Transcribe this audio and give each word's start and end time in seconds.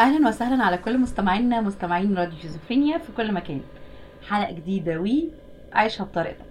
أهلا 0.00 0.28
وسهلا 0.28 0.64
على 0.64 0.78
كل 0.78 0.98
مستمعينا 0.98 1.60
مستمعين 1.60 2.14
راديو 2.18 2.38
شيزوفرينيا 2.38 2.98
في 2.98 3.12
كل 3.12 3.32
مكان. 3.32 3.60
حلقة 4.28 4.52
جديدة 4.52 4.98
وعيشها 5.00 6.04
بطريقتك. 6.04 6.44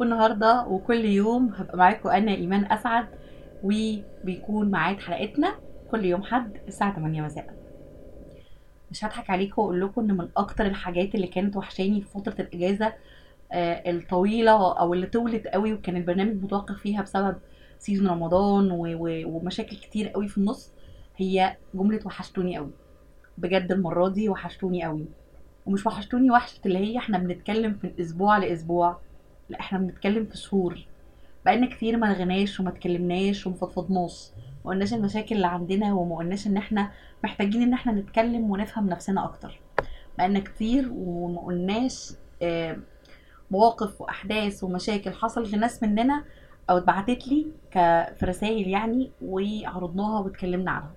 والنهاردة 0.00 0.66
وكل 0.66 1.04
يوم 1.04 1.52
هبقى 1.56 1.76
معاكم 1.78 2.08
أنا 2.08 2.30
إيمان 2.34 2.72
أسعد 2.72 3.06
وبيكون 3.62 4.70
ميعاد 4.70 5.00
حلقتنا 5.00 5.54
كل 5.90 6.04
يوم 6.04 6.22
حد 6.22 6.56
الساعة 6.68 6.94
8 6.96 7.22
مساء. 7.22 7.54
مش 8.90 9.04
هضحك 9.04 9.30
عليكم 9.30 9.62
وأقول 9.62 9.80
لكم 9.80 10.00
إن 10.00 10.16
من 10.16 10.28
أكتر 10.36 10.66
الحاجات 10.66 11.14
اللي 11.14 11.26
كانت 11.26 11.56
وحشاني 11.56 12.00
في 12.00 12.08
فترة 12.08 12.34
الإجازة 12.40 12.92
آه، 13.52 13.90
الطويلة 13.90 14.78
أو 14.78 14.94
اللي 14.94 15.06
طولت 15.06 15.46
قوي 15.46 15.72
وكان 15.72 15.96
البرنامج 15.96 16.42
متوقف 16.44 16.78
فيها 16.78 17.02
بسبب 17.02 17.36
season 17.78 18.08
رمضان 18.08 18.68
ومشاكل 19.26 19.76
كتير 19.76 20.08
قوي 20.08 20.28
في 20.28 20.38
النص 20.38 20.72
هي 21.16 21.56
جملة 21.74 22.00
وحشتوني 22.06 22.56
قوي. 22.56 22.70
بجد 23.38 23.72
المرة 23.72 24.08
دي 24.08 24.28
وحشتوني 24.28 24.84
قوي. 24.84 25.04
ومش 25.66 25.86
وحشتوني 25.86 26.30
وحشة 26.30 26.60
اللي 26.66 26.78
هي 26.78 26.98
إحنا 26.98 27.18
بنتكلم 27.18 27.74
في 27.74 27.84
الأسبوع 27.86 28.38
لأسبوع. 28.38 28.96
لا 29.48 29.60
إحنا 29.60 29.78
بنتكلم 29.78 30.24
في 30.26 30.36
شهور. 30.36 30.86
بقالنا 31.44 31.66
كتير 31.74 31.96
ما 31.96 32.12
رغناش 32.12 32.60
وما 32.60 32.70
اتكلمناش 32.70 33.46
وما 33.46 33.56
فضفضناش 33.56 34.30
ما 34.64 34.70
قلناش 34.70 34.94
المشاكل 34.94 35.34
اللي 35.36 35.46
عندنا 35.46 35.94
وما 35.94 36.16
قلناش 36.16 36.46
ان 36.46 36.56
إحنا 36.56 36.90
محتاجين 37.24 37.62
ان 37.62 37.72
إحنا 37.72 37.92
نتكلم 37.92 38.50
ونفهم 38.50 38.88
نفسنا 38.88 39.24
أكتر. 39.24 39.60
بقالنا 40.18 40.40
كتير 40.40 40.90
وما 40.92 41.40
قلناش 41.40 42.12
آه، 42.42 42.76
مواقف 43.50 44.00
وأحداث 44.00 44.64
ومشاكل. 44.64 45.12
حصلت 45.12 45.54
لناس 45.54 45.82
مننا 45.82 46.24
أو 46.70 46.76
اتبعتت 46.78 47.28
لي 47.28 47.46
في 48.16 48.24
رسائل 48.26 48.68
يعني 48.68 49.10
وعرضناها 49.22 50.20
واتكلمنا 50.20 50.70
عنها. 50.70 50.92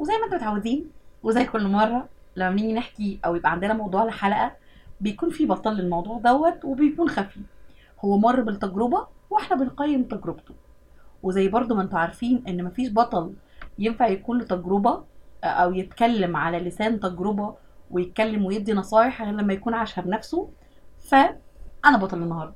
وزي 0.00 0.12
ما 0.18 0.24
أنتم 0.24 0.36
متعودين 0.36 0.90
وزي 1.22 1.44
كل 1.44 1.68
مرة 1.68 2.08
لما 2.36 2.50
بنيجي 2.50 2.72
نحكي 2.72 3.20
أو 3.24 3.36
يبقى 3.36 3.50
عندنا 3.52 3.74
موضوع 3.74 4.04
لحلقة 4.04 4.56
بيكون 5.00 5.30
في 5.30 5.46
بطل 5.46 5.72
للموضوع 5.72 6.18
دوت 6.18 6.64
وبيكون 6.64 7.08
خفي 7.08 7.40
هو 8.04 8.18
مر 8.18 8.40
بالتجربة 8.40 9.06
وإحنا 9.30 9.56
بنقيم 9.56 10.02
تجربته. 10.02 10.54
وزي 11.22 11.48
برضو 11.48 11.74
ما 11.74 11.82
أنتم 11.82 11.96
عارفين 11.96 12.44
إن 12.48 12.64
مفيش 12.64 12.92
بطل 12.92 13.34
ينفع 13.78 14.06
يكون 14.08 14.38
له 14.38 14.44
تجربة 14.44 15.04
أو 15.44 15.74
يتكلم 15.74 16.36
على 16.36 16.58
لسان 16.58 17.00
تجربة 17.00 17.54
ويتكلم 17.90 18.44
ويدي 18.44 18.72
نصايح 18.72 19.22
غير 19.22 19.34
لما 19.34 19.52
يكون 19.52 19.74
عاشها 19.74 20.02
بنفسه. 20.02 20.50
فأنا 20.98 21.96
بطل 21.98 22.22
النهارده. 22.22 22.54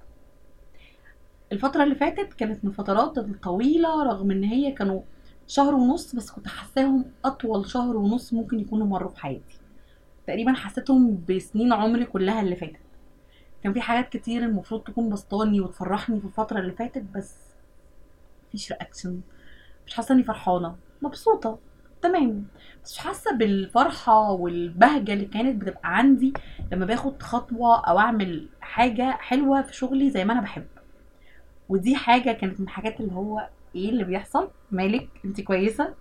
الفترة 1.53 1.85
اللي 1.85 1.95
فاتت 1.95 2.33
كانت 2.33 2.65
من 2.65 2.71
الفترات 2.71 3.19
الطويلة 3.19 4.03
رغم 4.03 4.31
إن 4.31 4.45
هي 4.45 4.73
كانوا 4.73 5.03
شهر 5.47 5.75
ونص 5.75 6.15
بس 6.15 6.31
كنت 6.31 6.49
حاساهم 6.49 7.05
أطول 7.25 7.67
شهر 7.71 7.97
ونص 7.97 8.33
ممكن 8.33 8.61
يكونوا 8.61 8.87
مروا 8.87 9.11
في 9.11 9.21
حياتي. 9.21 9.59
تقريبا 10.27 10.53
حسيتهم 10.53 11.25
بسنين 11.29 11.73
عمري 11.73 12.05
كلها 12.05 12.41
اللي 12.41 12.57
فاتت. 12.57 12.77
كان 13.65 13.73
في 13.73 13.81
حاجات 13.81 14.09
كتير 14.09 14.43
المفروض 14.45 14.81
تكون 14.83 15.11
بسطاني 15.11 15.61
وتفرحني 15.61 16.21
في 16.21 16.27
الفترة 16.27 16.59
اللي 16.61 16.73
فاتت 16.73 17.05
بس 17.15 17.35
مفيش 18.49 18.73
رياكشن 18.73 19.21
مش 19.87 19.95
حاسة 19.95 20.15
إني 20.15 20.23
فرحانة. 20.23 20.77
مبسوطة. 21.03 21.59
تمام. 22.03 22.45
بس 22.85 22.93
مش 22.93 22.99
حاسة 22.99 23.33
بالفرحة 23.37 24.31
والبهجة 24.31 25.13
اللي 25.13 25.25
كانت 25.25 25.63
بتبقى 25.63 25.81
عندي 25.99 26.33
لما 26.73 26.87
باخد 26.87 27.23
خطوة 27.23 27.81
أو 27.81 27.99
أعمل 27.99 28.49
حاجة 28.61 29.11
حلوة 29.11 29.63
في 29.63 29.77
شغلي 29.77 30.11
زي 30.11 30.25
ما 30.25 30.33
أنا 30.33 30.41
بحب. 30.41 30.67
ودي 31.69 31.97
حاجة 31.97 32.33
كانت 32.33 32.61
من 32.61 32.67
الحاجات 32.67 33.01
اللي 33.01 33.13
هو 33.13 33.49
إيه 33.75 33.91
اللي 33.91 34.05
بيحصل؟ 34.05 34.51
مالك 34.71 35.09
انت 35.25 35.41
كويسة؟ 35.41 35.95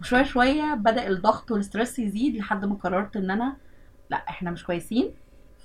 وشوية 0.00 0.22
شوية 0.22 0.74
بدأ 0.74 1.08
الضغط 1.08 1.50
وال 1.50 1.62
stress 1.62 1.98
يزيد 1.98 2.36
لحد 2.36 2.64
ما 2.64 2.74
قررت 2.74 3.16
إن 3.16 3.30
أنا 3.30 3.56
لأ 4.10 4.16
إحنا 4.16 4.50
مش 4.50 4.64
كويسين. 4.64 5.10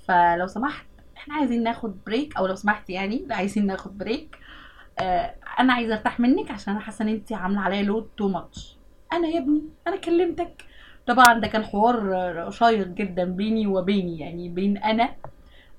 فلو 0.06 0.46
سمحت 0.46 0.86
إحنا 1.16 1.34
عايزين 1.34 1.62
ناخد 1.62 2.04
break 2.06 2.36
أو 2.36 2.46
لو 2.46 2.54
سمحت 2.54 2.90
يعني 2.90 3.24
لأ 3.28 3.36
عايزين 3.36 3.66
ناخد 3.66 3.98
break 3.98 4.38
آه 5.00 5.34
أنا 5.60 5.72
عايزة 5.72 5.94
أرتاح 5.94 6.20
منك 6.20 6.50
عشان 6.50 6.72
أنا 6.72 6.82
حاسة 6.82 7.02
إن 7.02 7.08
انت 7.08 7.32
عاملة 7.32 7.60
عليا 7.60 7.82
load 7.82 8.08
too 8.16 8.28
much 8.28 8.76
أنا 9.12 9.28
يا 9.28 9.38
ابني 9.38 9.62
أنا 9.86 9.96
كلمتك. 9.96 10.64
طبعا 11.06 11.38
ده 11.40 11.46
كان 11.48 11.64
حوار 11.64 12.50
شيق 12.50 12.86
جدا 12.88 13.24
بيني 13.24 13.66
وبيني 13.66 14.18
يعني 14.18 14.48
بين 14.48 14.76
أنا 14.78 15.08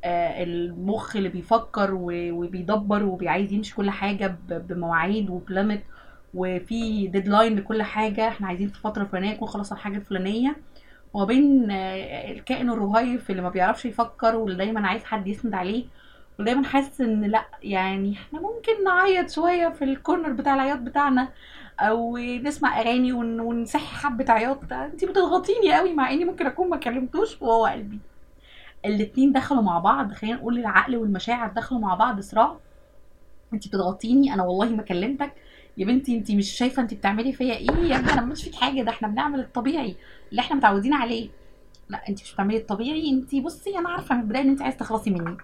المخ 0.06 1.16
اللي 1.16 1.30
بيفكر 1.30 1.90
وبيدبر 2.02 3.04
وبيعايز 3.04 3.54
يمشي 3.54 3.76
كل 3.76 3.90
حاجة 3.90 4.36
بمواعيد 4.50 5.30
وب 5.30 5.45
limit 5.45 5.82
وفي 6.34 7.08
deadline 7.08 7.56
لكل 7.56 7.84
حاجة 7.84 8.28
إحنا 8.28 8.48
عايزين 8.48 8.68
في 8.68 8.76
الفترة 8.76 9.02
الفلانيه 9.04 9.34
نكون 9.34 9.48
خلصنا 9.48 9.78
الحاجة 9.78 9.98
الفلانية. 9.98 10.56
وبين 11.14 11.72
آه، 11.72 12.32
الكائن 12.32 12.70
الرهيف 12.70 13.30
اللي 13.32 13.42
ما 13.42 13.50
بيعرفش 13.50 13.86
يفكر 13.86 14.36
واللي 14.36 14.58
دايما 14.58 14.88
عايز 14.88 15.04
حد 15.04 15.28
يسند 15.28 15.54
عليه 15.54 15.86
ودايما 16.40 16.64
حاسس 16.64 17.02
إن 17.02 17.22
لأ 17.24 17.46
يعني 17.64 18.14
إحنا 18.14 18.40
ممكن 18.40 18.84
نعيط 18.86 19.30
شوية 19.30 19.70
في 19.70 19.84
ال 19.84 19.91
corner 19.91 20.32
بتاع 20.32 20.56
العياط 20.56 20.78
بتاعنا 20.80 21.30
أو 21.80 22.18
نسمع 22.18 22.80
أغاني 22.82 23.14
ون- 23.14 23.40
ونصحي 23.40 23.96
حبه 23.98 24.32
عياط. 24.32 24.74
انت 24.74 25.06
بتضغطيني 25.06 25.74
قوي 25.76 25.94
مع 25.94 26.12
إني 26.12 26.26
ممكن 26.26 26.46
أكون 26.48 26.70
ما 26.70 26.78
كلمتوش 26.78 27.42
وهو 27.42 27.66
قلبي. 27.66 28.00
الاتنين 28.86 29.32
دخلوا 29.32 29.62
مع 29.62 29.80
بعض 29.80 30.14
خلينا 30.14 30.38
نقول 30.38 30.60
العقل 30.60 30.96
والمشاعر 30.98 31.50
دخلوا 31.50 31.82
مع 31.82 31.96
بعض 31.96 32.20
صراع. 32.20 32.58
انت 33.54 33.68
بتضغطيني 33.68 34.34
أنا 34.34 34.44
والله 34.44 34.70
ما 34.70 34.84
كلمتك. 34.84 35.34
يا 35.78 35.86
بنتي 35.86 36.18
انت 36.18 36.32
مش 36.32 36.50
شايفة 36.50 36.82
انت 36.82 36.94
بتعملي 36.94 37.34
فيا 37.34 37.54
إيه؟ 37.54 37.72
يا 37.72 37.96
ابني 38.00 38.14
أنا 38.14 38.22
مش 38.22 38.44
فيك 38.44 38.56
حاجة 38.56 38.82
ده 38.82 38.90
إحنا 38.92 39.08
بنعمل 39.08 39.40
الطبيعي. 39.40 39.96
اللي 40.32 40.42
إحنا 40.42 40.56
متعودين 40.56 40.94
عليه. 40.94 41.30
لا 41.90 42.10
انت 42.10 42.22
مش 42.22 42.34
بتعملي 42.34 42.58
الطبيعي. 42.58 43.10
انت 43.10 43.36
بصي 43.36 43.78
أنا 43.78 43.90
عارفة 43.90 44.16
من 44.16 44.22
البداية 44.22 44.42
إن 44.44 44.50
انت 44.50 44.62
عايزة 44.62 44.78
تخلصي 44.78 45.10
مني. 45.10 45.38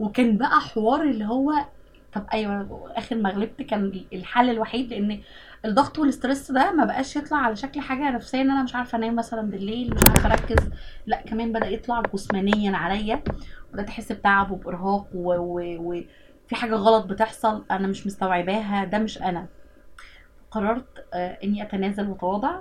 وكان 0.00 0.36
بقى 0.36 0.60
حوار 0.60 1.02
اللي 1.02 1.24
هو 1.24 1.52
طب 2.12 2.26
أيوه 2.32 2.92
آخر 2.96 3.16
ما 3.16 3.30
غلبت 3.30 3.62
كان 3.62 4.04
الحل 4.12 4.50
الوحيد 4.50 4.90
لأن 4.92 5.20
الضغط 5.64 5.98
والستريس 5.98 6.52
ده 6.52 6.72
ما 6.72 6.84
بقاش 6.84 7.16
يطلع 7.16 7.38
على 7.38 7.56
شكل 7.56 7.80
حاجة 7.80 8.10
نفسية 8.10 8.40
إن 8.40 8.50
أنا 8.50 8.62
مش 8.62 8.74
عارفة 8.74 8.98
أنام 8.98 9.16
مثلا 9.16 9.42
بالليل 9.50 9.94
مش 9.94 10.00
عارفة 10.08 10.32
أركز 10.32 10.68
لا 11.06 11.20
كمان 11.22 11.52
بدأ 11.52 11.66
يطلع 11.68 12.02
جسمانيا 12.14 12.76
عليا 12.76 13.22
بدأت 13.72 13.88
أحس 13.88 14.12
بتعب 14.12 14.50
وبإرهاق 14.50 15.06
وفي 15.14 16.54
حاجة 16.54 16.74
غلط 16.74 17.06
بتحصل 17.06 17.64
أنا 17.70 17.86
مش 17.86 18.06
مستوعباها 18.06 18.84
ده 18.84 18.98
مش 18.98 19.22
أنا. 19.22 19.46
قررت 20.50 21.06
آه، 21.14 21.38
إني 21.44 21.62
أتنازل 21.62 22.08
وأتواضع 22.08 22.60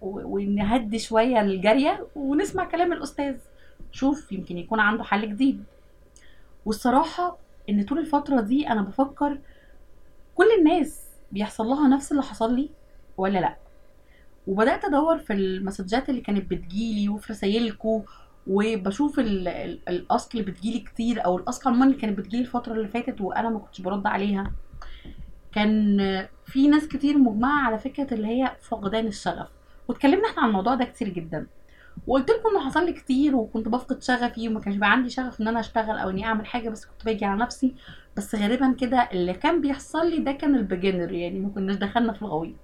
و- 0.00 0.34
واني 0.34 0.62
أهدي 0.62 0.98
شوية 0.98 1.40
الجارية 1.40 2.06
ونسمع 2.16 2.64
كلام 2.64 2.92
الأستاذ. 2.92 3.36
شوف 3.92 4.32
يمكن 4.32 4.58
يكون 4.58 4.80
عنده 4.80 5.04
حل 5.04 5.28
جديد. 5.30 5.64
والصراحة 6.66 7.36
إن 7.68 7.82
طول 7.84 7.98
الفترة 7.98 8.40
دي 8.40 8.68
أنا 8.68 8.82
بفكر 8.82 9.38
كل 10.34 10.46
الناس 10.58 11.00
بيحصل 11.32 11.66
لها 11.66 11.88
نفس 11.88 12.12
اللي 12.12 12.22
حصل 12.22 12.54
لي 12.56 12.70
ولا 13.16 13.38
لأ؟ 13.38 13.56
وبدأت 14.46 14.84
أدور 14.84 15.18
في 15.18 15.32
المسجات 15.32 16.08
اللي 16.08 16.20
كانت 16.20 16.50
بتجيلي 16.50 17.08
وفي 17.08 17.32
رسايلكو 17.32 18.02
وبشوف 18.46 19.18
ال- 19.18 19.48
ال- 19.48 19.80
الأصل 19.88 20.42
بتجيلي 20.42 20.80
كتير 20.80 21.24
أو 21.24 21.36
الأصل 21.38 21.70
عموما 21.70 21.84
اللي 21.86 21.96
كانت 21.96 22.18
بتجيلي 22.18 22.42
الفترة 22.42 22.72
اللي 22.72 22.88
فاتت 22.88 23.20
وأنا 23.20 23.50
ما 23.50 23.58
كنتش 23.58 23.80
برد 23.80 24.06
عليها. 24.06 24.52
كان 25.52 25.98
في 26.46 26.68
ناس 26.68 26.88
كتير 26.88 27.18
مجمعة 27.18 27.66
على 27.66 27.78
فكرة 27.78 28.14
اللي 28.14 28.26
هي 28.26 28.56
فقدان 28.60 29.06
الشغف. 29.06 29.48
واتكلمنا 29.88 30.28
إحنا 30.30 30.42
عن 30.42 30.48
الموضوع 30.48 30.74
ده 30.74 30.84
كتير 30.84 31.08
جدا. 31.08 31.46
وقلت 32.06 32.30
لكم 32.30 32.48
إنه 32.48 32.66
حصل 32.70 32.86
لي 32.86 32.92
كتير 32.92 33.36
وكنت 33.36 33.68
بفقد 33.68 34.02
شغفي 34.02 34.48
وما 34.48 34.60
كانش 34.60 34.76
بقى 34.76 34.92
عندي 34.92 35.10
شغف 35.10 35.40
إن 35.40 35.48
أنا 35.48 35.60
أشتغل 35.60 35.98
أو 35.98 36.10
إني 36.10 36.24
أعمل 36.24 36.46
حاجة 36.46 36.68
بس 36.68 36.84
كنت 36.86 37.04
باجي 37.04 37.24
على 37.24 37.40
نفسي. 37.40 37.74
بس 38.16 38.34
غالبا 38.34 38.72
كده 38.80 39.08
اللي 39.12 39.34
كان 39.34 39.60
بيحصل 39.60 40.10
لي 40.10 40.18
ده 40.18 40.32
كان 40.32 40.54
البيجنر 40.54 41.12
يعني 41.12 41.40
ما 41.40 41.48
كناش 41.48 41.76
دخلنا 41.76 42.12
في 42.12 42.22
الغويط. 42.22 42.54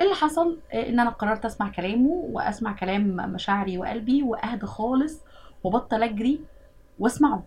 اللي 0.00 0.14
حصل 0.14 0.58
آه، 0.72 0.88
إن 0.88 1.00
أنا 1.00 1.10
قررت 1.10 1.44
أسمع 1.44 1.68
كلامه 1.68 2.08
وأسمع 2.10 2.72
كلام 2.72 3.16
مشاعري 3.16 3.78
وقلبي 3.78 4.22
وأهدى 4.22 4.66
خالص 4.66 5.20
وبطل 5.64 6.02
أجري 6.02 6.40
وأسمعه. 6.98 7.42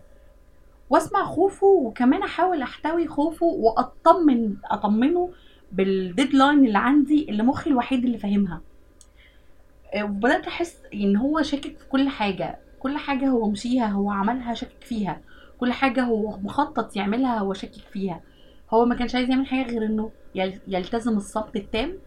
وأسمع 0.90 1.24
خوفه 1.24 1.66
وكمان 1.66 2.22
أحاول 2.22 2.62
أحتوي 2.62 3.06
خوفه 3.08 3.46
وأطمن 3.46 4.56
أطمنه 4.64 5.30
بالديدلاين 5.72 6.66
اللي 6.66 6.78
عندي 6.78 7.30
اللي 7.30 7.42
مخي 7.42 7.70
الوحيد 7.70 8.04
اللي 8.04 8.18
فاهمها. 8.18 8.60
وبدأت 10.02 10.46
أحس 10.46 10.78
إن 10.94 11.16
هو 11.16 11.42
شاكك 11.42 11.78
في 11.78 11.88
كل 11.88 12.08
حاجة. 12.08 12.58
كل 12.78 12.96
حاجة 12.96 13.26
هو 13.28 13.50
مشيها 13.50 13.86
هو 13.86 14.10
عملها 14.10 14.54
شاكك 14.54 14.84
فيها. 14.84 15.20
كل 15.60 15.72
حاجة 15.72 16.02
هو 16.02 16.36
مخطط 16.38 16.96
يعملها 16.96 17.38
هو 17.38 17.52
شاكك 17.54 17.80
فيها. 17.92 18.20
هو 18.70 18.84
ما 18.84 18.94
كانش 18.94 19.14
عايز 19.14 19.30
يعمل 19.30 19.46
حاجة 19.46 19.70
غير 19.70 19.84
إنه 19.86 20.10
يل- 20.34 20.60
يلتزم 20.68 21.16
الصمت 21.16 21.56
التام 21.56 21.98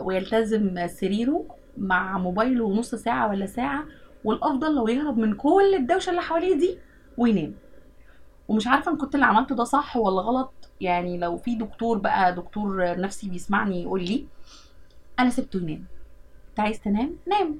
ويلتزم 0.00 0.86
سريره 0.86 1.44
مع 1.78 2.18
موبايله 2.18 2.74
نص 2.74 2.94
ساعة 2.94 3.28
ولا 3.30 3.46
ساعة 3.46 3.84
والأفضل 4.24 4.74
لو 4.74 4.88
يهرب 4.88 5.18
من 5.18 5.34
كل 5.34 5.74
الدوشة 5.76 6.10
اللي 6.10 6.22
حواليه 6.22 6.58
دي 6.58 6.78
وينام. 7.18 7.54
ومش 8.48 8.66
عارفة 8.66 8.92
إن 8.92 8.96
كنت 8.96 9.14
اللي 9.14 9.26
عملته 9.26 9.54
ده 9.54 9.64
صح 9.64 9.96
ولا 9.96 10.20
غلط. 10.20 10.52
يعني 10.80 11.18
لو 11.18 11.36
في 11.36 11.54
دكتور 11.54 11.98
بقى 11.98 12.34
دكتور 12.34 13.00
نفسي 13.00 13.28
بيسمعني 13.28 13.82
يقول 13.82 14.02
لي 14.04 14.26
أنا 15.18 15.30
سبته 15.30 15.56
ينام. 15.58 15.84
انت 16.50 16.60
عايز 16.60 16.80
تنام 16.80 17.16
نام. 17.28 17.58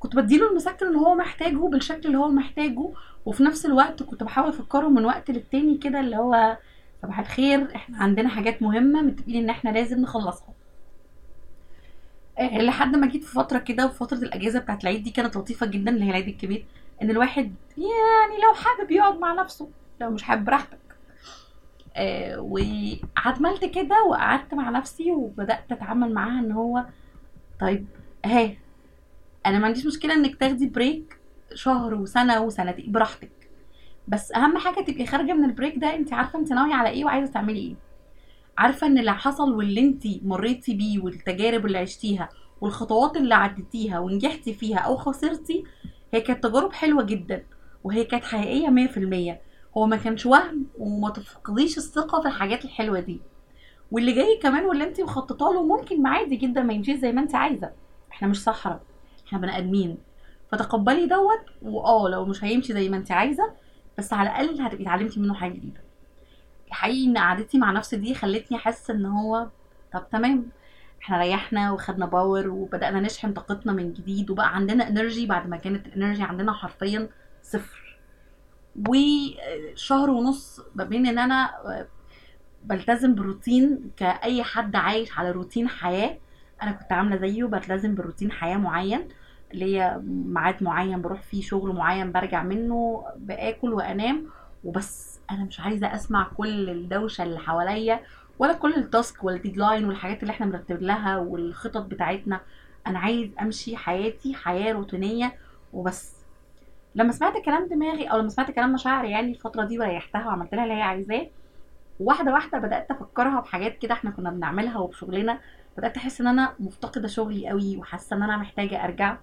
كنت 0.00 0.16
بديله 0.16 0.50
المسكن 0.50 0.86
اللي 0.86 0.98
هو 0.98 1.14
محتاجه 1.14 1.56
بالشكل 1.56 2.06
اللي 2.06 2.18
هو 2.18 2.28
محتاجه 2.28 2.88
وفي 3.26 3.42
نفس 3.42 3.66
الوقت 3.66 4.02
كنت 4.02 4.22
بحاول 4.22 4.48
أفكره 4.48 4.88
من 4.88 5.04
وقت 5.04 5.30
للتاني 5.30 5.76
كده 5.78 6.00
اللي 6.00 6.16
هو 6.16 6.58
صباح 7.02 7.18
الخير 7.18 7.74
إحنا 7.74 7.98
عندنا 7.98 8.28
حاجات 8.28 8.62
مهمة 8.62 9.02
متفقين 9.02 9.36
إن 9.44 9.50
إحنا 9.50 9.70
لازم 9.70 10.00
نخلصها. 10.00 10.48
آه، 12.38 12.58
لحد 12.58 12.96
ما 12.96 13.06
جيت 13.06 13.24
في 13.24 13.32
فترة 13.34 13.58
كده 13.58 13.86
وفي 13.86 13.96
فترة 13.98 14.16
الأجازة 14.18 14.58
بتاعت 14.58 14.82
العيد 14.82 15.02
دي 15.02 15.10
كانت 15.10 15.36
لطيفة 15.36 15.66
جدا 15.66 15.90
اللي 15.90 16.04
هي 16.04 16.08
العيد 16.10 16.28
الكبير 16.28 16.66
إن 17.02 17.10
الواحد 17.10 17.54
يعني 17.76 18.42
لو 18.44 18.54
حابب 18.54 18.90
يقعد 18.90 19.18
مع 19.18 19.32
نفسه 19.34 19.68
لو 20.00 20.10
مش 20.10 20.22
حابب 20.22 20.44
براحتك 20.44 20.78
آه 21.96 22.40
وعملت 22.40 23.64
كده 23.64 24.04
وقعدت 24.10 24.54
مع 24.54 24.70
نفسي 24.70 25.10
وبدأت 25.12 25.72
أتعامل 25.72 26.14
معاها 26.14 26.40
إن 26.40 26.52
هو 26.52 26.84
طيب 27.60 27.86
اهي. 28.26 28.56
أنا 29.46 29.58
ما 29.58 29.66
عنديش 29.66 29.86
مشكلة 29.86 30.14
انك 30.14 30.36
تاخدي 30.36 30.66
break 30.66 31.18
شهر 31.54 31.94
وسنة 31.94 32.40
وسنتين 32.42 32.92
براحتك. 32.92 33.30
بس 34.08 34.32
اهم 34.32 34.58
حاجة 34.58 34.84
تبقي 34.84 35.06
خارجة 35.06 35.32
من 35.32 35.44
ال 35.44 35.49
break 35.49 35.76
ده 35.76 35.94
انت 35.94 36.12
عارفة 36.12 36.38
انت 36.38 36.52
ناوية 36.52 36.74
على 36.74 36.88
إيه 36.88 37.04
وعايزة 37.04 37.32
تعملي 37.32 37.58
إيه. 37.60 37.74
عارفة 38.58 38.86
ان 38.86 38.98
اللي 38.98 39.14
حصل 39.14 39.52
واللي 39.52 39.80
انت 39.80 40.02
مريتي 40.22 40.74
بيه 40.74 40.98
والتجارب 41.02 41.66
اللي 41.66 41.78
عشتيها 41.78 42.28
والخطوات 42.60 43.16
اللي 43.16 43.34
عديتيها 43.34 43.98
ونجحتي 43.98 44.54
فيها 44.54 44.78
أو 44.78 44.96
خسرتي 44.96 45.64
هي 46.12 46.20
كانت 46.20 46.42
تجارب 46.46 46.72
حلوة 46.72 47.02
جدا 47.02 47.42
وهي 47.84 48.04
كانت 48.04 48.24
حقيقية 48.24 48.68
100% 48.68 49.38
هو 49.76 49.86
ما 49.86 49.96
كانش 49.96 50.26
وهم 50.26 50.66
وما 50.78 51.10
تفقديش 51.10 51.78
الثقة 51.78 52.20
في 52.22 52.28
الحاجات 52.28 52.64
الحلوة 52.64 53.00
دي. 53.00 53.20
واللي 53.90 54.12
جاي 54.12 54.38
كمان 54.42 54.64
واللي 54.64 54.84
انت 54.84 55.00
مخططة 55.00 55.52
له 55.52 55.62
ممكن 55.62 56.06
عادي 56.06 56.36
جدا 56.36 56.62
ما 56.62 56.72
يمشيش 56.72 56.96
زي 56.98 57.12
ما 57.12 57.20
انت 57.20 57.34
عايزة. 57.34 57.70
إحنا 58.16 58.28
مش 58.28 58.42
صحراء 58.42 58.80
إحنا 59.26 59.38
بني 59.38 59.58
آدمين. 59.58 59.98
فتقبلي 60.52 61.06
دوت 61.06 61.40
وآه 61.62 62.08
لو 62.08 62.24
مش 62.24 62.44
هيمشي 62.44 62.72
زي 62.72 62.88
ما 62.88 62.96
انت 62.96 63.12
عايزة 63.12 63.52
بس 63.98 64.12
على 64.12 64.30
الأقل 64.30 64.60
هتبقي 64.60 64.82
اتعلمتي 64.84 65.20
منه 65.20 65.34
حاجة 65.34 65.52
جديدة. 65.52 65.80
الحقيقي 66.68 67.06
إن 67.06 67.18
قعدتي 67.18 67.58
مع 67.58 67.72
نفسي 67.72 67.96
دي 67.96 68.14
خلتني 68.14 68.56
أحس 68.58 68.90
إن 68.90 69.06
هو 69.06 69.48
طب 69.92 70.08
تمام 70.10 70.48
إحنا 71.02 71.18
ريحنا 71.18 71.72
وخدنا 71.72 72.06
power 72.06 72.48
وبدأنا 72.48 73.00
نشحن 73.00 73.32
طاقتنا 73.32 73.72
من 73.72 73.92
جديد 73.92 74.30
وبقى 74.30 74.54
عندنا 74.56 74.88
energy 74.88 75.26
بعد 75.26 75.48
ما 75.48 75.56
كانت 75.56 75.86
ال 75.86 75.91
energy 75.91 76.22
عندنا 76.22 76.52
حرفيا 76.52 77.08
صفر. 77.42 77.98
وشهر 78.88 80.10
ونص 80.10 80.60
ما 80.74 80.84
بين 80.84 81.06
إن 81.06 81.18
أنا 81.18 81.50
بلتزم 82.64 83.14
بروتين 83.14 83.90
كأي 83.96 84.42
حد 84.42 84.76
عايش 84.76 85.18
على 85.18 85.30
روتين 85.30 85.68
حياة 85.68 86.18
أنا 86.62 86.72
كنت 86.72 86.92
عاملة 86.92 87.16
زيه 87.16 87.44
بلتزم 87.44 87.94
بروتين 87.94 88.32
حياة 88.32 88.56
معين 88.56 89.08
اللي 89.54 89.64
هي 89.76 90.00
ميعاد 90.04 90.62
معين 90.62 91.02
بروح 91.02 91.22
فيه 91.22 91.42
شغل 91.42 91.72
معين 91.74 92.12
برجع 92.12 92.42
منه 92.42 93.04
باكل 93.16 93.72
وأنام 93.72 94.26
وبس. 94.64 95.20
أنا 95.30 95.44
مش 95.44 95.60
عايزة 95.60 95.94
أسمع 95.94 96.28
كل 96.36 96.70
الدوشة 96.70 97.22
اللي 97.22 97.38
حواليا 97.38 98.00
ولا 98.38 98.52
كل 98.52 98.74
ال 98.74 98.84
task 98.84 99.24
وال 99.24 99.36
deadline 99.36 99.84
والحاجات 99.84 100.22
اللي 100.22 100.30
إحنا 100.30 100.46
بنرتب 100.46 100.82
لها 100.82 101.16
والخطط 101.16 101.86
بتاعتنا. 101.86 102.40
أنا 102.86 102.98
عايز 102.98 103.30
أمشي 103.40 103.76
حياتي 103.76 104.34
حياة 104.34 104.72
روتينية 104.72 105.34
وبس. 105.72 106.16
لما 106.94 107.12
سمعت 107.12 107.44
كلام 107.44 107.68
دماغي 107.68 108.06
أو 108.06 108.18
لما 108.18 108.28
سمعت 108.28 108.50
كلام 108.50 108.72
مشاعري 108.72 109.10
يعني 109.10 109.30
الفترة 109.30 109.64
دي 109.64 109.78
وريحتها 109.78 110.26
وعملت 110.26 110.54
لها 110.54 110.64
اللي 110.64 110.74
هي 110.74 110.82
عايزاه 110.82 111.26
واحدة 112.00 112.32
واحدة 112.32 112.58
بدأت 112.58 112.90
أفكرها 112.90 113.40
بحاجات 113.40 113.78
كده 113.78 113.94
إحنا 113.94 114.10
كنا 114.10 114.30
بنعملها 114.30 114.78
وبشغلنا. 114.78 115.38
بدأت 115.76 115.96
أحس 115.96 116.20
إن 116.20 116.26
أنا 116.26 116.54
مفتقدة 116.60 117.08
شغلي 117.08 117.48
قوي 117.48 117.76
وحاسة 117.76 118.16
إن 118.16 118.22
أنا 118.22 118.36
محتاجة 118.36 118.84
أرجع 118.84 119.16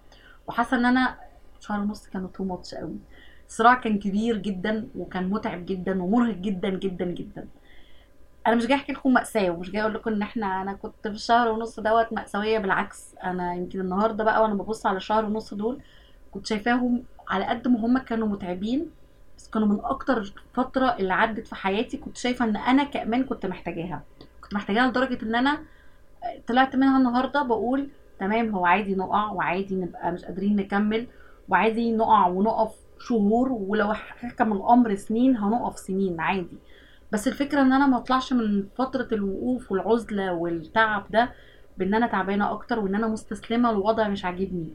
وحاسة 0.48 0.78
إن 0.78 0.86
أنا 0.86 1.18
شهر 1.60 1.80
ونص 1.80 2.08
كانوا 2.08 2.30
too 2.34 2.44
much 2.44 2.75
قوي. 2.76 2.98
الصراع 3.48 3.74
كان 3.74 4.00
كبير 4.00 4.38
جدا 4.38 4.88
وكان 4.96 5.30
متعب 5.30 5.66
جدا 5.66 6.04
ومرهق 6.04 6.36
جدا 6.36 6.70
جدا 6.70 7.06
جدا. 7.06 7.48
أنا 8.48 8.56
مش 8.56 8.66
جاي 8.66 8.78
أحكي 8.78 8.92
لكم 8.92 9.14
مأساة 9.14 9.50
ومش 9.50 9.72
جاي 9.72 9.82
أقول 9.82 9.94
لكم 9.94 10.12
إن 10.14 10.22
إحنا 10.22 10.62
أنا 10.62 10.74
كنت 10.74 10.94
في 11.08 11.14
الشهر 11.14 11.52
ونص 11.52 11.80
دوت 11.80 12.14
مأساوية 12.14 12.60
بالعكس. 12.60 13.16
أنا 13.24 13.54
يمكن 13.56 13.80
النهارده 13.80 14.24
بقى 14.24 14.42
وأنا 14.42 14.54
ببص 14.54 14.86
على 14.86 14.98
الشهر 14.98 15.26
ونص 15.26 15.54
دول 15.54 15.82
كنت 16.32 16.46
شايفاهم 16.46 17.04
على 17.30 17.46
قد 17.46 17.68
ما 17.68 17.80
هم 17.80 17.98
كانوا 17.98 18.28
متعبين 18.28 18.90
بس 19.38 19.50
كانوا 19.50 19.68
من 19.68 19.80
أكتر 19.84 20.34
فترة 20.54 20.86
اللي 21.00 21.14
عدت 21.14 21.48
في 21.48 21.56
حياتي 21.56 21.98
كنت 21.98 22.18
شايفة 22.18 22.46
إن 22.46 22.56
أنا 22.58 22.84
كمان 22.84 23.24
كنت 23.24 23.46
محتاجاها. 23.46 24.04
كنت 24.42 24.54
محتاجاها 24.54 24.88
لدرجة 24.88 25.24
إن 25.24 25.36
أنا 25.36 25.60
طلعت 26.48 26.75
منها 26.75 26.98
النهارده 26.98 27.42
بقول 27.44 27.90
تمام 28.20 28.50
هو 28.56 28.66
عادي 28.66 28.96
نقع 28.96 29.31
وعادي 29.31 29.75
نبقى 29.75 30.12
مش 30.12 30.25
قادرين 30.25 30.56
نكمل 30.56 31.08
وعادي 31.50 31.92
نقع 31.96 32.28
ونقف 32.28 32.75
شهور 33.00 33.52
ولو 33.52 33.94
حكم 33.94 34.54
الأمر 34.54 34.96
سنين 34.96 35.38
هنقف 35.38 35.80
سنين 35.80 36.20
عادي. 36.20 36.58
بس 37.12 37.28
الفكرة 37.28 37.62
إن 37.62 37.74
أنا 37.74 37.88
ما 37.88 37.98
أطلعش 37.98 38.34
من 38.34 38.68
فترة 38.78 39.08
الوقوف 39.12 39.72
والعزلة 39.72 40.34
والتعب 40.34 41.06
ده 41.12 41.31
بإن 41.78 41.94
أنا 41.94 42.08
تعبانة 42.08 42.52
أكتر 42.52 42.80
وإن 42.80 42.96
أنا 42.96 43.08
مستسلمة 43.08 43.72
لوضع 43.72 44.08
مش 44.08 44.25
عاجبني. 44.25 44.74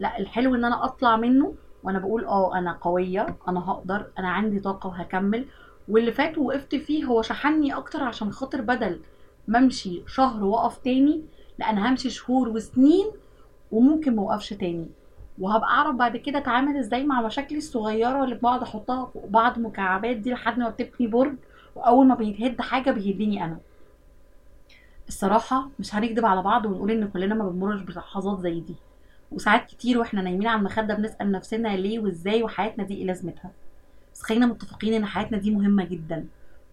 لا 0.00 0.18
الحلو 0.18 0.54
إن 0.54 0.64
أنا 0.64 0.84
أطلع 0.84 1.16
منه 1.16 1.54
وأنا 1.82 1.98
بقول 1.98 2.24
آه 2.24 2.58
أنا 2.58 2.72
قوية 2.80 3.26
أنا 3.48 3.70
هقدر 3.70 4.06
أنا 4.18 4.28
عندي 4.28 4.60
طاقة 4.60 4.86
وهكمل. 4.88 5.44
واللي 5.88 6.12
فات 6.12 6.38
وقفت 6.38 6.74
فيه 6.74 7.04
هو 7.04 7.22
شحنني 7.22 7.76
أكتر 7.76 8.02
عشان 8.04 8.32
خاطر 8.32 8.60
بدل 8.60 9.00
ما 9.48 9.58
امشي 9.58 10.02
شهر 10.06 10.44
وأقف 10.44 10.78
تاني 10.78 11.22
لا 11.58 11.70
أنا 11.70 11.88
همشي 11.90 12.10
شهور 12.10 12.48
وسنين 12.48 13.06
وممكن 13.72 14.16
ما 14.16 14.22
أوقفش 14.22 14.48
تاني. 14.48 14.86
وهبقى 15.38 15.68
أعرف 15.68 15.96
بعد 15.96 16.16
كده 16.16 16.38
اتعامل 16.38 16.76
إزاي 16.76 17.04
مع 17.04 17.20
مشاكلي 17.22 17.58
الصغيرة 17.58 18.24
اللي 18.24 18.34
بقعد 18.34 18.62
أحطها 18.62 19.04
فوق 19.06 19.26
بعض 19.26 19.58
مكعبات 19.58 20.16
دي 20.16 20.32
لحد 20.32 20.58
ما 20.58 20.68
بتبني 20.68 21.06
برج 21.08 21.34
وأول 21.76 22.06
ما 22.06 22.14
بيتهد 22.14 22.60
حاجة 22.60 22.90
بيهدني 22.90 23.44
أنا. 23.44 23.58
الصراحة 25.08 25.68
مش 25.78 25.94
هنكدب 25.94 26.26
على 26.26 26.42
بعض 26.42 26.66
ونقول 26.66 26.90
إن 26.90 27.08
كلنا 27.08 27.34
ما 27.34 27.48
بنمرش 27.48 27.80
بلحظات 27.80 28.40
زي 28.40 28.60
دي. 28.60 28.74
وساعات 29.32 29.66
كتير 29.66 29.98
وإحنا 29.98 30.22
نايمين 30.22 30.46
على 30.46 30.58
المخدة 30.58 30.94
بنسأل 30.94 31.32
نفسنا 31.32 31.76
ليه 31.76 31.98
وإزاي 31.98 32.42
وحياتنا 32.42 32.84
دي 32.84 32.94
إيه 32.94 33.04
لازمتها. 33.04 33.50
بس 34.14 34.22
خلينا 34.22 34.46
متفقين 34.46 34.94
إن 34.94 35.06
حياتنا 35.06 35.38
دي 35.38 35.50
مهمة 35.50 35.84
جدا. 35.84 36.26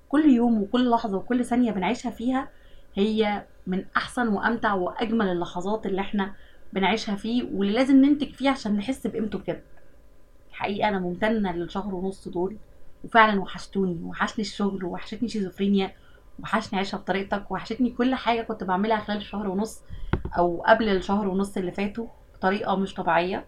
كل 0.09 0.25
يوم 0.25 0.61
وكل 0.61 0.89
لحظة 0.89 1.17
وكل 1.17 1.45
ثانية 1.45 1.71
بنعيشها 1.71 2.09
فيها 2.11 2.47
هي 2.95 3.45
من 3.67 3.85
أحسن 3.97 4.27
وأمتع 4.27 4.73
وأجمل 4.73 5.27
اللحظات 5.27 5.85
اللي 5.85 6.01
إحنا 6.01 6.33
بنعيشها 6.73 7.15
فيه 7.15 7.43
واللي 7.53 7.73
لازم 7.73 8.05
ننتج 8.05 8.31
فيه 8.31 8.49
عشان 8.49 8.77
نحس 8.77 9.07
بقيمته 9.07 9.39
بجد. 9.39 9.63
الحقيقة 10.49 10.87
أنا 10.89 10.99
ممتنة 10.99 11.51
للشهر 11.51 11.95
ونص 11.95 12.27
دول 12.27 12.57
وفعلا 13.03 13.41
وحشتوني 13.41 13.99
وحشني 14.03 14.41
الشغل 14.45 14.85
وحشتني 14.85 15.29
شيزوفرينيا 15.29 15.91
وحشني 16.39 16.79
عيشها 16.79 16.97
بطريقتك 16.97 17.51
وحشتني 17.51 17.89
كل 17.89 18.15
حاجة 18.15 18.41
كنت 18.41 18.63
بعملها 18.63 18.97
خلال 18.99 19.17
الشهر 19.17 19.47
ونص 19.49 19.81
أو 20.37 20.63
قبل 20.67 20.89
الشهر 20.89 21.27
ونص 21.27 21.57
اللي 21.57 21.71
فاتوا 21.71 22.07
بطريقة 22.35 22.75
مش 22.75 22.93
طبيعية. 22.93 23.45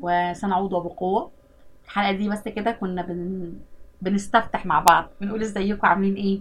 وسنعود 0.00 0.72
وبقوة. 0.72 1.30
الحلقة 1.84 2.12
دي 2.12 2.28
بس 2.28 2.42
كده 2.48 2.70
كنا 2.72 3.02
بن... 3.02 3.52
بنستفتح 4.02 4.66
مع 4.66 4.80
بعض 4.80 5.08
بنقول 5.20 5.42
إزيكم 5.42 5.86
عاملين 5.86 6.14
إيه؟ 6.14 6.40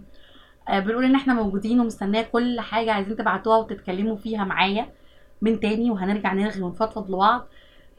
بنقول 0.70 1.06
إن 1.06 1.16
إحنا 1.16 1.34
موجودين 1.34 1.80
ومستنية 1.80 2.22
كل 2.22 2.60
حاجة 2.60 2.92
عايزين 2.92 3.16
تبعتوها 3.16 3.58
وتتكلموا 3.58 4.16
فيها 4.16 4.44
معايا 4.44 4.90
من 5.42 5.60
تاني 5.60 5.92
وهنرجع 5.92 6.34
نرغي 6.34 6.62
ونفضفض 6.62 7.12
لبعض. 7.12 7.48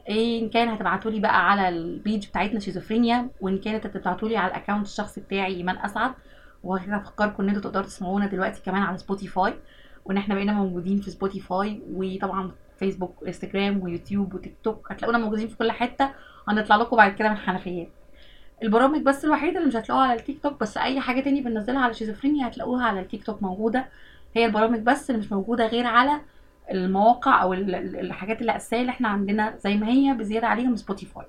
إن 0.09 0.49
كان 0.49 0.67
هتبعتوا 0.69 1.11
لي 1.11 1.19
بقى 1.19 1.51
على 1.51 1.69
ال 1.69 1.81
page 1.81 2.27
بتاعتنا 2.27 2.59
شيزوفرينيا 2.59 3.29
وإن 3.41 3.57
كانت 3.57 3.85
هتبعتوا 3.85 4.29
لي 4.29 4.37
على 4.37 4.51
ال 4.51 4.55
account 4.55 4.85
الشخصي 4.87 5.21
بتاعي 5.21 5.55
إيمان 5.55 5.77
أسعد. 5.77 6.11
وهكذا 6.63 6.95
افكركم 6.97 7.43
إن 7.43 7.49
أنتوا 7.49 7.61
تقدروا 7.61 7.85
تسمعونا 7.85 8.25
دلوقتي 8.27 8.61
كمان 8.61 8.81
على 8.81 8.97
سبوتيفاي 8.97 9.53
وإن 10.05 10.17
إحنا 10.17 10.35
بقينا 10.35 10.53
موجودين 10.53 11.01
في 11.01 11.11
سبوتيفاي 11.11 11.81
وطبعا 11.93 12.51
فيسبوك 12.79 13.21
وانستجرام 13.21 13.83
ويوتيوب 13.83 14.33
وتيك 14.33 14.55
توك. 14.63 14.91
هتلاقونا 14.91 15.17
موجودين 15.17 15.47
في 15.47 15.57
كل 15.57 15.71
حتة. 15.71 16.09
هنطلع 16.47 16.75
لكم 16.75 16.97
بعد 16.97 17.13
كده 17.15 17.29
من 17.29 17.35
الحنفيات 17.35 17.89
البرامج 18.63 19.01
بس 19.01 19.25
الوحيدة 19.25 19.57
اللي 19.57 19.67
مش 19.67 19.75
هتلاقوها 19.75 20.07
على 20.07 20.19
التيك 20.19 20.43
توك 20.43 20.59
بس 20.61 20.77
أي 20.77 20.99
حاجة 20.99 21.21
تاني 21.21 21.41
بننزلها 21.41 21.81
على 21.81 21.93
شيزوفرينيا 21.93 22.47
هتلاقوها 22.47 22.85
على 22.85 22.99
التيك 22.99 23.23
توك 23.23 23.43
موجودة. 23.43 23.85
هي 24.35 24.45
البرامج 24.45 24.79
بس 24.79 25.09
اللي 25.09 25.21
مش 25.21 25.31
موجودة 25.31 25.67
غير 25.67 25.85
على 25.87 26.21
المواقع 26.71 27.41
أو 27.41 27.53
الحاجات 27.53 28.41
الأساسية 28.41 28.81
اللي 28.81 28.89
إحنا 28.91 29.07
عندنا 29.07 29.57
زي 29.57 29.77
ما 29.77 29.87
هي 29.87 30.13
بزيادة 30.13 30.47
عليهم 30.47 30.75
سبوتيفاي. 30.75 31.25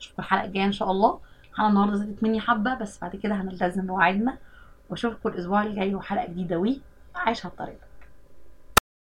اشوفكم 0.00 0.22
الحلقة 0.22 0.44
الجاية 0.44 0.64
إن 0.64 0.72
شاء 0.72 0.90
الله. 0.90 1.18
الحلقة 1.50 1.68
النهارده 1.68 1.96
زادت 1.96 2.22
مني 2.22 2.40
حبة 2.40 2.74
بس 2.74 3.00
بعد 3.00 3.16
كده 3.16 3.34
هنلتزم 3.34 3.86
بوعدنا 3.86 4.38
وأشوفكم 4.90 5.28
الأسبوع 5.28 5.62
الجاي 5.62 5.94
وحلقة 5.94 6.26
جديدة. 6.26 6.56
وعيشها 6.58 7.46
بطريقتك 7.46 7.85